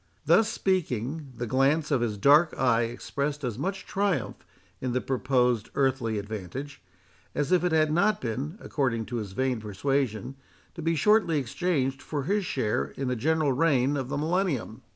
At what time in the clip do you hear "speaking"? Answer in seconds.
0.51-1.31